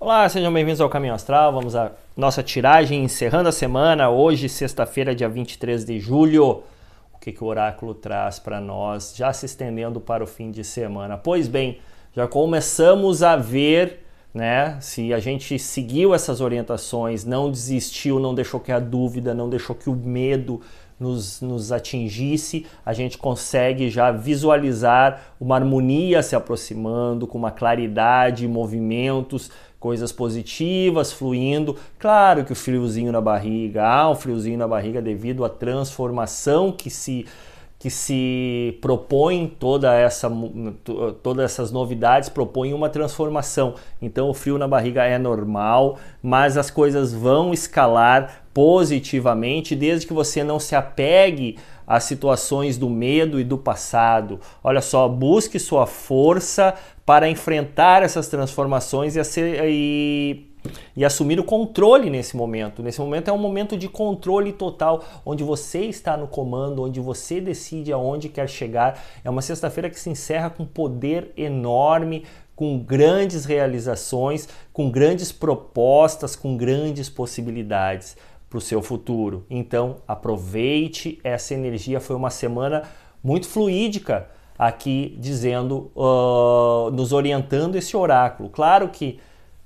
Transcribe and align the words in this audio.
Olá, 0.00 0.28
sejam 0.28 0.52
bem-vindos 0.52 0.80
ao 0.80 0.90
Caminho 0.90 1.14
Astral. 1.14 1.52
Vamos 1.52 1.74
à 1.74 1.92
nossa 2.16 2.42
tiragem 2.42 3.04
encerrando 3.04 3.48
a 3.48 3.52
semana. 3.52 4.10
Hoje, 4.10 4.48
sexta-feira, 4.48 5.14
dia 5.14 5.28
23 5.28 5.84
de 5.84 5.98
julho. 5.98 6.62
O 7.14 7.18
que, 7.18 7.32
que 7.32 7.42
o 7.42 7.46
oráculo 7.46 7.94
traz 7.94 8.38
para 8.38 8.60
nós, 8.60 9.14
já 9.16 9.32
se 9.32 9.46
estendendo 9.46 10.00
para 10.00 10.22
o 10.22 10.26
fim 10.26 10.50
de 10.50 10.62
semana? 10.62 11.16
Pois 11.16 11.48
bem, 11.48 11.78
já 12.14 12.26
começamos 12.26 13.22
a 13.22 13.36
ver, 13.36 14.04
né? 14.34 14.76
Se 14.80 15.14
a 15.14 15.20
gente 15.20 15.58
seguiu 15.58 16.12
essas 16.12 16.42
orientações, 16.42 17.24
não 17.24 17.50
desistiu, 17.50 18.18
não 18.18 18.34
deixou 18.34 18.60
que 18.60 18.72
a 18.72 18.80
dúvida, 18.80 19.32
não 19.32 19.48
deixou 19.48 19.74
que 19.74 19.88
o 19.88 19.94
medo 19.94 20.60
nos, 20.98 21.40
nos 21.40 21.72
atingisse, 21.72 22.66
a 22.84 22.92
gente 22.92 23.18
consegue 23.18 23.90
já 23.90 24.10
visualizar 24.10 25.34
uma 25.40 25.56
harmonia 25.56 26.22
se 26.22 26.36
aproximando, 26.36 27.26
com 27.26 27.38
uma 27.38 27.50
claridade, 27.50 28.46
movimentos, 28.46 29.50
coisas 29.78 30.12
positivas 30.12 31.12
fluindo. 31.12 31.76
Claro 31.98 32.44
que 32.44 32.52
o 32.52 32.56
friozinho 32.56 33.12
na 33.12 33.20
barriga, 33.20 33.86
há 33.86 34.10
um 34.10 34.14
friozinho 34.14 34.56
na 34.56 34.66
barriga 34.66 35.02
devido 35.02 35.44
à 35.44 35.48
transformação 35.48 36.72
que 36.72 36.88
se 36.88 37.26
que 37.78 37.90
se 37.90 38.78
propõe 38.80 39.46
toda 39.46 39.94
essa, 39.94 40.30
todas 41.22 41.44
essas 41.44 41.70
novidades 41.70 42.28
propõem 42.28 42.72
uma 42.72 42.88
transformação. 42.88 43.74
Então 44.00 44.30
o 44.30 44.34
frio 44.34 44.56
na 44.56 44.66
barriga 44.66 45.04
é 45.04 45.18
normal, 45.18 45.98
mas 46.22 46.56
as 46.56 46.70
coisas 46.70 47.12
vão 47.12 47.52
escalar 47.52 48.44
positivamente 48.54 49.74
desde 49.74 50.06
que 50.06 50.12
você 50.12 50.42
não 50.42 50.58
se 50.58 50.74
apegue 50.74 51.58
às 51.86 52.04
situações 52.04 52.78
do 52.78 52.88
medo 52.88 53.38
e 53.38 53.44
do 53.44 53.58
passado. 53.58 54.40
Olha 54.62 54.80
só, 54.80 55.08
busque 55.08 55.58
sua 55.58 55.86
força 55.86 56.74
para 57.04 57.28
enfrentar 57.28 58.02
essas 58.02 58.28
transformações 58.28 59.14
e, 59.16 60.46
e 60.96 61.04
assumir 61.04 61.38
o 61.40 61.44
controle 61.44 62.10
nesse 62.10 62.36
momento. 62.36 62.82
Nesse 62.82 63.00
momento 63.00 63.28
é 63.28 63.32
um 63.32 63.38
momento 63.38 63.76
de 63.76 63.88
controle 63.88 64.52
total, 64.52 65.04
onde 65.24 65.42
você 65.42 65.80
está 65.80 66.16
no 66.16 66.26
comando, 66.26 66.82
onde 66.82 67.00
você 67.00 67.40
decide 67.40 67.92
aonde 67.92 68.28
quer 68.28 68.48
chegar. 68.48 69.02
É 69.24 69.30
uma 69.30 69.42
sexta-feira 69.42 69.90
que 69.90 69.98
se 69.98 70.10
encerra 70.10 70.50
com 70.50 70.64
poder 70.64 71.32
enorme, 71.36 72.24
com 72.54 72.78
grandes 72.78 73.44
realizações, 73.44 74.48
com 74.72 74.90
grandes 74.90 75.32
propostas, 75.32 76.36
com 76.36 76.56
grandes 76.56 77.08
possibilidades 77.08 78.16
para 78.48 78.58
o 78.58 78.60
seu 78.60 78.80
futuro. 78.80 79.44
Então, 79.50 79.96
aproveite 80.06 81.18
essa 81.24 81.54
energia. 81.54 82.00
Foi 82.00 82.14
uma 82.14 82.30
semana 82.30 82.84
muito 83.22 83.48
fluídica 83.48 84.28
aqui, 84.56 85.16
dizendo, 85.18 85.90
uh, 85.96 86.90
nos 86.92 87.12
orientando 87.12 87.74
esse 87.74 87.96
oráculo. 87.96 88.48
Claro 88.48 88.88
que 88.88 89.18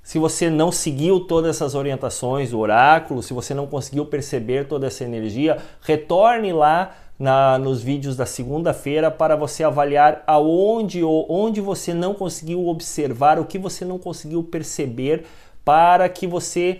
se 0.03 0.17
você 0.17 0.49
não 0.49 0.71
seguiu 0.71 1.19
todas 1.19 1.55
essas 1.55 1.75
orientações 1.75 2.51
do 2.51 2.59
oráculo, 2.59 3.21
se 3.21 3.33
você 3.33 3.53
não 3.53 3.67
conseguiu 3.67 4.05
perceber 4.05 4.67
toda 4.67 4.87
essa 4.87 5.03
energia, 5.03 5.57
retorne 5.81 6.51
lá 6.51 6.95
na, 7.19 7.57
nos 7.59 7.83
vídeos 7.83 8.15
da 8.15 8.25
segunda-feira 8.25 9.11
para 9.11 9.35
você 9.35 9.63
avaliar 9.63 10.23
aonde 10.25 11.03
ou 11.03 11.25
onde 11.29 11.59
você 11.59 11.93
não 11.93 12.13
conseguiu 12.13 12.67
observar, 12.67 13.37
o 13.37 13.45
que 13.45 13.59
você 13.59 13.83
não 13.83 13.99
conseguiu 13.99 14.41
perceber, 14.41 15.25
para 15.65 16.07
que 16.07 16.25
você 16.25 16.79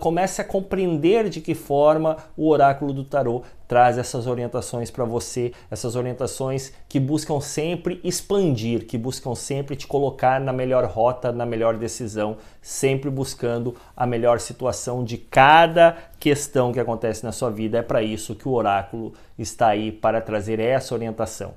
comece 0.00 0.40
a 0.40 0.44
compreender 0.44 1.28
de 1.28 1.40
que 1.40 1.54
forma 1.54 2.16
o 2.36 2.48
oráculo 2.48 2.92
do 2.92 3.04
tarô 3.04 3.42
traz 3.66 3.98
essas 3.98 4.26
orientações 4.26 4.90
para 4.90 5.04
você, 5.04 5.52
essas 5.70 5.94
orientações 5.94 6.72
que 6.88 6.98
buscam 6.98 7.38
sempre 7.38 8.00
expandir, 8.02 8.86
que 8.86 8.96
buscam 8.96 9.34
sempre 9.34 9.76
te 9.76 9.86
colocar 9.86 10.40
na 10.40 10.54
melhor 10.54 10.86
rota, 10.86 11.30
na 11.30 11.44
melhor 11.44 11.76
decisão, 11.76 12.38
sempre 12.62 13.10
buscando 13.10 13.76
a 13.94 14.06
melhor 14.06 14.40
situação 14.40 15.04
de 15.04 15.18
cada 15.18 15.96
questão 16.18 16.72
que 16.72 16.80
acontece 16.80 17.22
na 17.24 17.32
sua 17.32 17.50
vida. 17.50 17.78
É 17.78 17.82
para 17.82 18.02
isso 18.02 18.34
que 18.34 18.48
o 18.48 18.52
oráculo 18.52 19.12
está 19.38 19.68
aí 19.68 19.92
para 19.92 20.20
trazer 20.22 20.58
essa 20.60 20.94
orientação. 20.94 21.52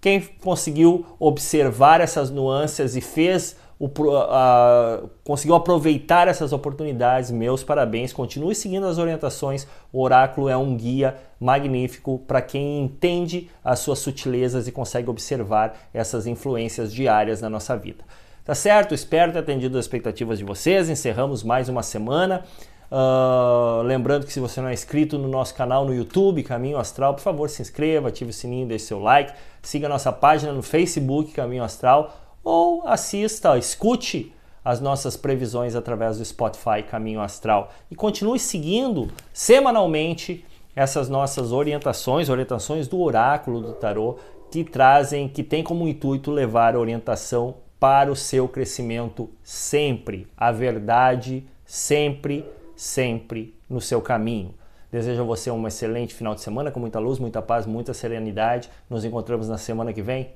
Quem 0.00 0.20
conseguiu 0.20 1.04
observar 1.18 2.00
essas 2.00 2.30
nuances 2.30 2.94
e 2.94 3.00
fez 3.00 3.56
o, 3.78 3.88
a, 4.16 5.02
conseguiu 5.22 5.54
aproveitar 5.54 6.26
essas 6.26 6.52
oportunidades. 6.52 7.30
Meus 7.30 7.62
parabéns. 7.62 8.12
Continue 8.12 8.54
seguindo 8.54 8.86
as 8.86 8.98
orientações. 8.98 9.66
O 9.92 10.02
oráculo 10.02 10.48
é 10.48 10.56
um 10.56 10.76
guia 10.76 11.16
magnífico 11.40 12.18
para 12.26 12.42
quem 12.42 12.82
entende 12.82 13.48
as 13.62 13.78
suas 13.78 14.00
sutilezas 14.00 14.66
e 14.66 14.72
consegue 14.72 15.08
observar 15.08 15.88
essas 15.94 16.26
influências 16.26 16.92
diárias 16.92 17.40
na 17.40 17.48
nossa 17.48 17.76
vida. 17.76 18.04
Tá 18.44 18.54
certo? 18.54 18.94
Espero 18.94 19.32
ter 19.32 19.38
atendido 19.38 19.78
as 19.78 19.84
expectativas 19.84 20.38
de 20.38 20.44
vocês. 20.44 20.88
Encerramos 20.88 21.44
mais 21.44 21.68
uma 21.68 21.82
semana. 21.82 22.44
Uh, 22.90 23.82
lembrando 23.82 24.24
que 24.24 24.32
se 24.32 24.40
você 24.40 24.62
não 24.62 24.70
é 24.70 24.72
inscrito 24.72 25.18
no 25.18 25.28
nosso 25.28 25.54
canal 25.54 25.84
no 25.84 25.94
YouTube, 25.94 26.42
Caminho 26.42 26.78
Astral, 26.78 27.12
por 27.12 27.20
favor 27.20 27.50
se 27.50 27.60
inscreva, 27.60 28.08
ative 28.08 28.30
o 28.30 28.32
sininho, 28.32 28.66
deixe 28.66 28.86
seu 28.86 28.98
like, 28.98 29.34
siga 29.60 29.90
nossa 29.90 30.10
página 30.10 30.54
no 30.54 30.62
Facebook, 30.62 31.32
Caminho 31.32 31.62
Astral 31.62 32.27
ou 32.42 32.86
assista, 32.86 33.56
escute 33.58 34.32
as 34.64 34.80
nossas 34.80 35.16
previsões 35.16 35.74
através 35.74 36.18
do 36.18 36.24
Spotify 36.24 36.82
Caminho 36.88 37.20
Astral 37.20 37.70
e 37.90 37.94
continue 37.94 38.38
seguindo 38.38 39.10
semanalmente 39.32 40.44
essas 40.76 41.08
nossas 41.08 41.52
orientações, 41.52 42.28
orientações 42.28 42.86
do 42.86 43.00
oráculo 43.00 43.60
do 43.60 43.72
tarô 43.72 44.18
que 44.50 44.64
trazem, 44.64 45.28
que 45.28 45.42
tem 45.42 45.62
como 45.62 45.88
intuito 45.88 46.30
levar 46.30 46.76
orientação 46.76 47.56
para 47.78 48.10
o 48.10 48.16
seu 48.16 48.48
crescimento 48.48 49.30
sempre, 49.42 50.26
a 50.36 50.50
verdade 50.50 51.46
sempre, 51.64 52.44
sempre 52.74 53.54
no 53.68 53.80
seu 53.80 54.00
caminho. 54.00 54.54
Desejo 54.90 55.22
a 55.22 55.24
você 55.24 55.50
um 55.50 55.66
excelente 55.66 56.14
final 56.14 56.34
de 56.34 56.40
semana 56.40 56.70
com 56.70 56.80
muita 56.80 56.98
luz, 56.98 57.18
muita 57.18 57.42
paz, 57.42 57.66
muita 57.66 57.92
serenidade. 57.92 58.70
Nos 58.88 59.04
encontramos 59.04 59.48
na 59.48 59.58
semana 59.58 59.92
que 59.92 60.00
vem. 60.00 60.30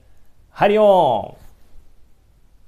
Harion! 0.54 1.41